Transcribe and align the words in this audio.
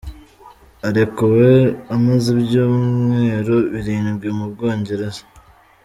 Arekuwe 0.87 1.49
amaze 1.95 2.27
ibyumweru 2.35 3.55
birindwi 3.71 4.27
mu 4.37 4.45
Bwongereza. 4.51 5.23